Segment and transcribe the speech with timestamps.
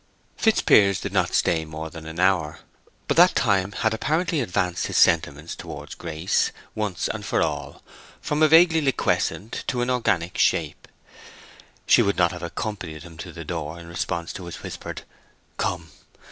[0.35, 2.61] Fitzpiers did not stay more than an hour,
[3.07, 7.83] but that time had apparently advanced his sentiments towards Grace, once and for all,
[8.19, 10.87] from a vaguely liquescent to an organic shape.
[11.85, 15.03] She would not have accompanied him to the door in response to his whispered
[15.57, 15.91] "Come!"